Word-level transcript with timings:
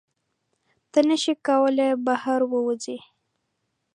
ته 0.91 0.99
نشې 1.09 1.33
کولی 1.45 1.89
بهر 2.05 2.41
ووځې. 2.51 2.97